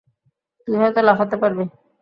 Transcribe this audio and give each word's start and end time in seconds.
তুই 0.67 0.75
হয়তো 0.77 0.99
লাফাতে 1.01 1.35
পারবি। 1.41 1.63